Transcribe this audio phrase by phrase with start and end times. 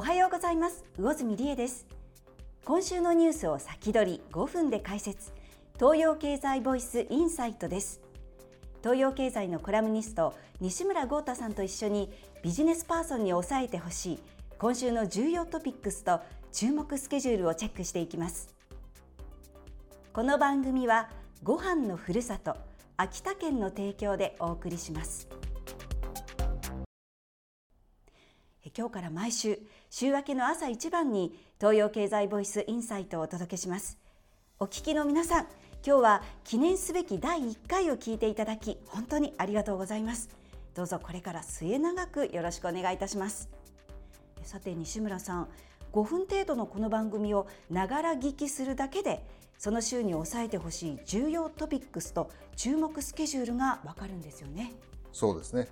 [0.00, 0.82] おはようございます。
[0.96, 1.86] 魚住理恵です。
[2.64, 5.30] 今週のニュースを先取り5分で解説。
[5.78, 8.00] 東洋経済ボイスインサイトです。
[8.82, 12.10] 東洋経済のコラムニスト西村豪太さんと一緒に
[12.42, 14.18] ビジネスパーソンに押さえてほしい
[14.58, 16.20] 今週の重要トピックスと
[16.50, 18.48] 注目スケジュールをチェックしていきます。
[20.14, 21.10] この番組は
[21.42, 22.56] ご飯のふるさと
[22.96, 25.28] 秋田県の提供でお送りします。
[28.76, 29.58] 今日から毎週
[29.90, 33.98] 週明けの朝一番に東洋経済ボイスインサイトをお届けします。
[34.58, 35.46] お聞きの皆さん
[35.84, 40.28] 今日は記念すべき第1回を聞いていただき本当にありがとうございます。
[40.74, 43.48] どうぞこれから末永くよろしくお願いいたします。
[44.42, 45.48] さて西村さん
[45.92, 49.24] 5分程度のこの番組をながら聞きするだけで
[49.58, 54.72] その週に押さえてほしい重要トピックスと注目スケジュールがわかるんですよね。
[55.12, 55.68] そうですね。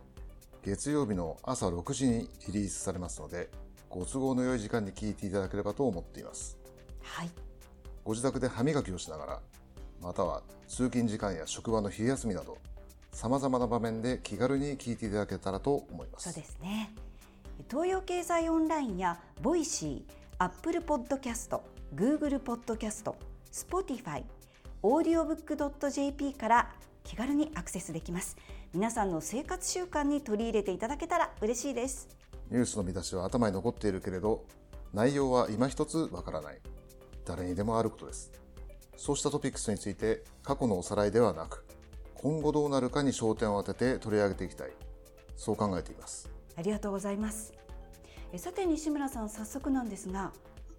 [0.69, 3.49] 月曜日の朝6時にリリースされますので
[3.89, 6.59] ご都合の良い時間に聞いていただければと思っています。
[7.01, 7.31] はい。
[8.05, 9.41] ご自宅で歯磨きをしながら
[10.03, 12.59] または通勤時間や職場の昼休みなど
[13.13, 16.31] さまざまな場面で気軽に聞いていただけたらと思います。
[16.33, 16.95] そうですね。
[17.71, 24.25] 東洋経済オンラインや Voicy、Apple Podcast、Google Podcast、Spotify、
[24.83, 28.37] オーディオブックドット JP から気軽にアクセスできます
[28.75, 32.07] 皆さんの生活習慣に取り入れていただけたら嬉しいです。
[32.51, 34.45] ニュースの見出しは頭に残っているけれど
[34.93, 36.59] 内容は今一つわからない。
[37.25, 38.31] 誰にでもあることです。
[38.97, 41.65] そうしたトピックスについて過去のおさらいではなく
[42.15, 44.71] 今後どうなるかに焦点を当てて取り上げていきたい。
[45.35, 46.31] そう考えています。
[46.57, 47.55] ありがとうございます。
[48.33, 50.31] えさて西村さん早速なんですが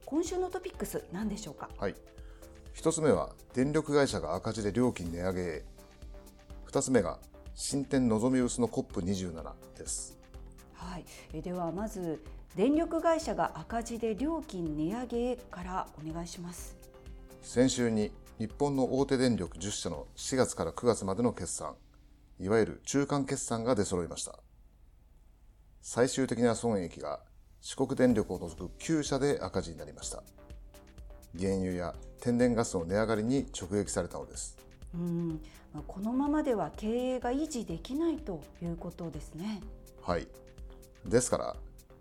[0.05, 1.69] 今週のトピックス何でしょうか？
[1.79, 1.95] はい。
[2.73, 5.63] 一つ目は電力会社が赤字で料金値上げへ。
[6.65, 7.17] 二つ目が
[7.53, 10.17] 新店のぞみ薄の COP27 です。
[10.73, 11.05] はい。
[11.33, 12.23] えではまず
[12.55, 16.77] 電力会社が赤字で料金値上げからお願いします。
[17.41, 21.75] 先週に日本の大手電力10社の4月から9月までの決算
[22.39, 24.39] いわゆる中間決算が出揃いました。
[25.81, 27.19] 最終的な損益が
[27.61, 30.23] 四国電力を除く9社で赤字になりました。
[31.37, 34.57] 原油や天然ガスの値上がりに直撃されたのです
[34.93, 35.41] うん。
[35.87, 39.61] このままでは経営が維持できないということですね。
[40.01, 40.27] はい。
[41.05, 41.55] ですから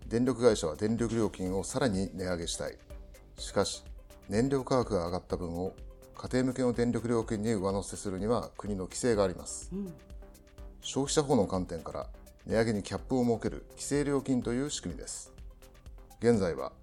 [0.07, 2.77] 電力会社は電力料金をさらに値上げしたい。
[3.37, 3.83] しかし
[4.27, 5.73] 燃料価格が上がった分を
[6.15, 9.93] 家庭向けの電力料金に上乗せするには国の規制があります、うん、
[10.81, 12.07] 消費者法の観点から
[12.45, 15.31] 値上げにキャップを設ける規制料金という仕組みです。
[16.19, 16.73] 現在は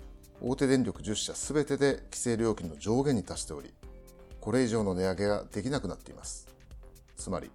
[0.40, 3.74] 大手電力10社すべてで規制料金の上限に達しており
[4.46, 6.46] これ以上の値上げができなくなっています。
[7.16, 7.50] つまり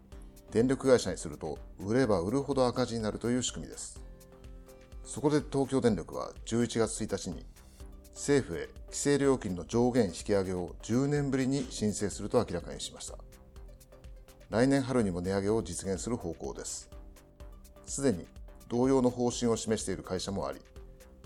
[0.52, 4.02] 電力会社にすると売れば売るほど赤字になるという仕組みです。
[5.06, 7.46] そこで東京電力は11月1日に
[8.14, 13.16] 政府へ規制料金の上限引き上げを10年ぶりに申請すると明らかにしました。
[14.50, 16.90] 来年春にも値上げを実現する方向です。
[17.86, 18.28] すでに
[18.68, 20.60] 同様の方針を示している会社もあり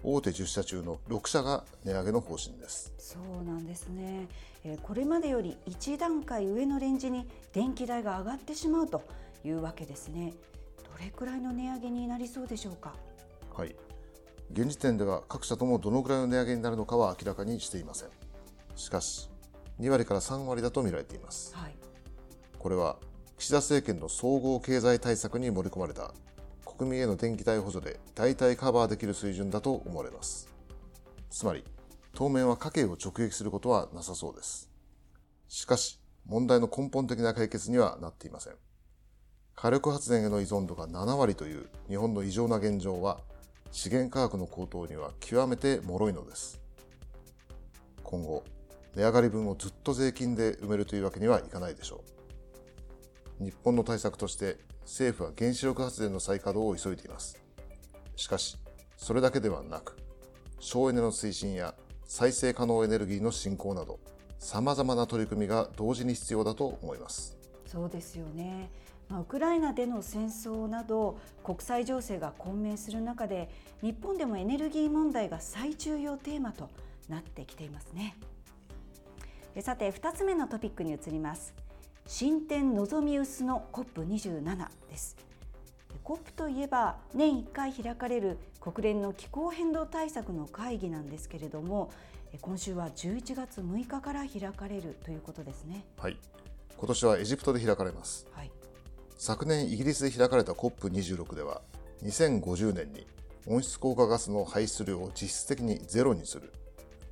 [0.06, 2.94] 大手10社中の6社が値上げの方針です。
[2.98, 4.28] そうなんですね、
[4.64, 9.04] えこれまでより1段階上のレンジに電気代が上がってしまうと
[9.44, 10.34] いうわけですね。
[10.84, 12.94] どれくらいの値上げになりそうでしょうか？
[13.54, 13.76] はい。
[14.52, 18.10] 現時点では各社ともどのくらいの値上げになるのかは明らかにしていません。
[18.76, 19.30] しかし
[19.80, 21.76] 2割から3割だと見られています、はい、
[22.60, 22.98] これは
[23.38, 26.14] 岸田政権の総合経済対策に盛り込まれた
[26.78, 30.50] 国民への電気代補助で大体カバーできる水準だと思われます。
[31.30, 31.64] つまり、
[32.14, 34.70] 当面は家計を直撃することはなさそうです。
[35.48, 38.54] しかし、問題の根本的な解決にはなっていません。
[39.54, 43.20] 火力発電への依存度が7割という日本の異常な現状は、
[43.72, 46.62] 資源価格の高騰には極めて脆いのです。
[48.04, 48.44] 今後、
[48.96, 52.25] 値上がり分をずっと税金で埋めるというわけにはいかないでしょう。
[53.40, 57.42] 日本の対策として政府は原子力発電の再稼働を急いでいます。
[58.16, 58.58] しかし、
[58.98, 59.98] それだけではなく、
[60.60, 64.00] 省エネの推進や再生可能エネルギーの進行など、
[64.40, 67.38] 様々な取り組みが同時に必要だと思います。
[67.66, 68.70] そうですよね。
[69.10, 73.50] まあ、ウクライナでの戦争など国際情勢が混迷する中で
[73.82, 76.70] 日本でもエネルギー問題が最重要テーマと
[77.08, 78.18] なってきていますね。
[79.62, 81.54] さて2つ目のトピックに移ります。
[82.08, 85.18] 新店のぞみ薄の COP27 です。
[86.04, 91.92] COP といえば年1回開かれる国連の気候変動対策の会議なんですけれども
[92.42, 95.84] 今週は11月6日から開かれるということですね。
[95.98, 96.18] はい。
[96.78, 98.52] 今年はエジプトで開かれます、はい、
[99.18, 101.62] 昨年イギリスで開かれた COP26 では
[102.04, 103.08] 2050年に
[103.48, 106.54] 温室効果ガスの排出量を実質的にゼロにする。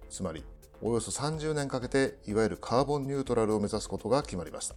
[0.09, 0.43] つまり
[0.85, 4.75] およそ30年かけていわゆるカーボンニュートラルを目指すことが決まりました。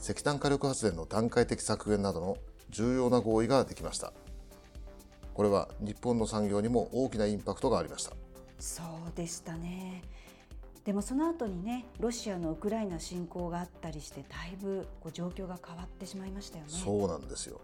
[0.00, 2.38] 石炭火力発電の段階的削減などの
[2.70, 4.14] 重要な合意ができました。
[5.34, 8.12] これは日本の産業にも大きなインパクトがありました。
[8.58, 10.02] そうでしたね。
[10.82, 16.70] でもその後にねロシアのウクライナ侵攻があったりしてだいぶこう状況が変わってしまいましたよね。
[16.70, 17.60] そうなんですよ。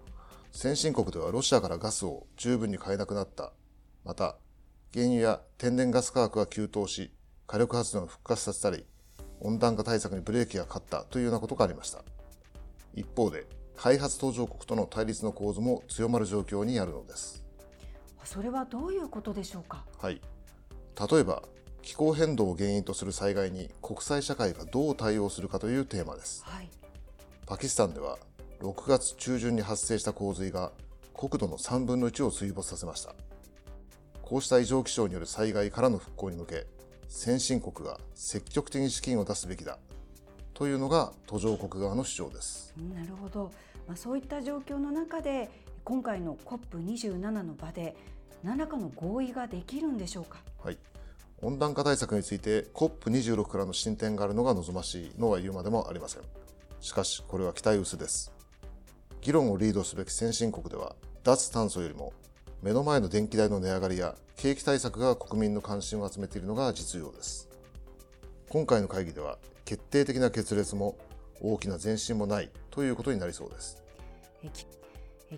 [0.53, 3.55] 先進国ではロシアからガスを十分に買えなくなった。
[4.05, 4.37] また
[4.93, 7.13] 原油や天然ガス価格が急騰し
[7.47, 8.85] 火力発電を復活させたり
[9.41, 12.03] 温暖化対策にブレーキがかかったというようなことがありました。
[12.95, 13.47] 一方で
[13.77, 17.43] 開発途上国との対立の構図も強まる状況にあるのです。
[18.25, 19.85] それはどういうことでしょうか？
[19.99, 20.21] はい。
[21.11, 21.43] 例えば
[21.83, 26.69] 気候変動を原因とする災害に国際社会がどう対応するかというテーマです、はい、
[27.47, 28.19] パキスタンでは
[28.61, 30.73] 6月中旬に発生した洪水が
[31.15, 33.15] 国土の3分の1を水没させました
[34.31, 36.65] こうした異常気象による災害からの復興に向け
[37.09, 39.77] 先進国が積極的に資金を出すべきだ
[40.55, 43.51] というのが途上国側の主張ですなるほど、
[43.89, 45.51] まあ、そういった状況の中で
[45.83, 47.97] 今回の COP27 の場で
[48.45, 50.39] 何らかの合意ができるんでしょうか？
[50.63, 50.79] はい
[51.43, 56.23] 温暖化対策について COP26 からの進展があるのが望ましいのは言うまでもありません。
[56.81, 58.31] しかし、これは期待薄です。
[59.23, 60.95] 議論をリードすべき先進国では、
[61.25, 62.13] 脱炭素よりも
[62.63, 67.49] 目の前の電気代の値上がりや景気対策が国民の関心を集めているのが実情です。
[68.49, 70.97] 今回の会議では、決定的な決裂も
[71.41, 73.83] 大きな前進もないということになりそうです。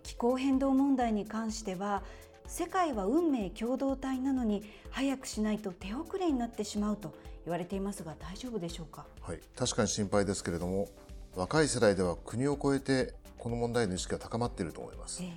[0.02, 2.02] 気候変動問題に関しては
[2.46, 7.14] 世界は運命共同体なのに早くしないと手遅れになってしまうと
[7.44, 10.88] 言われていますが大丈夫でしょうか、はい、確かに心配ですけれども
[11.34, 15.30] 若い世代では国を超えてこの問題の意識が高まっていると思います、えー、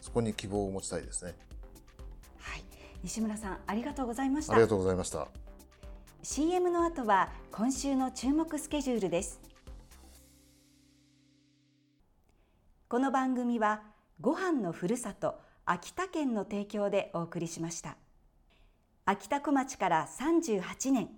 [0.00, 1.34] そこに希望を持ちたいですね。
[2.38, 2.64] はい。
[3.02, 4.52] 西村さんありがとうございました。
[4.54, 5.28] ありがとうございました。
[6.22, 9.40] CM の後は今週の注目スケジュールです。
[12.88, 13.82] この番組は
[14.20, 17.96] ご飯のふるさと秋田県の提供でお送りしました。
[19.06, 21.08] 秋田小町から38年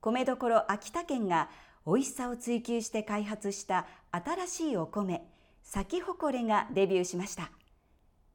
[0.00, 1.48] 米どころ秋田県が
[1.86, 5.24] 美味しさを追求して開発した新しいお米
[5.62, 7.50] 咲き誇れがデビューしました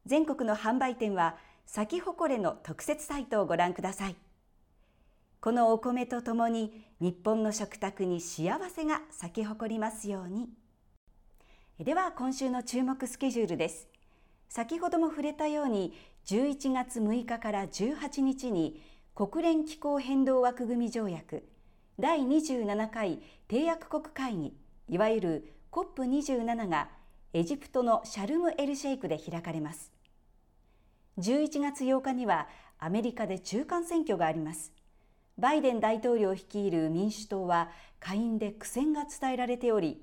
[0.08, 4.16] 全国の販売店は咲き誇れの特設サイトをご覧ください。
[5.38, 10.48] このお米とともに日本の食卓に幸せが咲き誇りますように。
[11.78, 13.86] では今週の注目スケジュールです。
[14.48, 15.92] 先ほども触れたように
[16.24, 18.82] 11月6日から18日に
[19.14, 21.46] 国連気候変動枠組み条約
[22.00, 24.56] 第27回締約国会議
[24.88, 26.88] いわゆる COP27 が
[27.34, 29.97] エジプトのシャルムエルシェイクで開かれます。
[31.18, 32.48] 11月8日には
[32.78, 34.72] アメリカで中間選挙があります。
[35.36, 37.70] バイデン大統領率いる民主党は
[38.00, 40.02] 下院で苦戦が伝えられており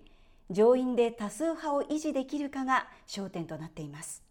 [0.49, 4.23] 上院で多数派を維持できるかが焦点となっています。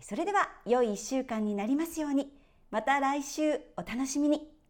[0.00, 2.32] それでは良い1週間になりますように。
[2.70, 4.51] また来週お楽しみに。